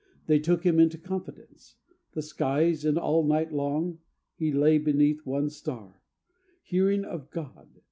[0.27, 1.75] __They took him into confidence
[2.13, 3.99] the skies; And all night long
[4.33, 6.01] he lay beneath one star,
[6.63, 7.67] Hearing of God....